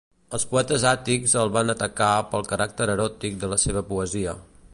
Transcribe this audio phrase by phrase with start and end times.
[0.35, 4.37] Els poetes àtics el van atacar pel caràcter eròtic de la seva poesia.